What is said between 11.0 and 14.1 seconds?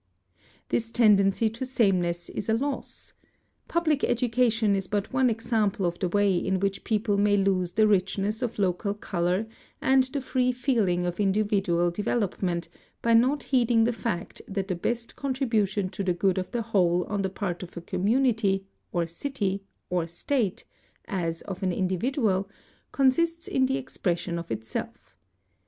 of individual de velopment by not heeding the